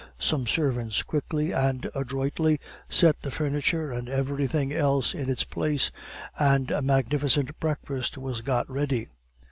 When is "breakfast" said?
7.59-8.17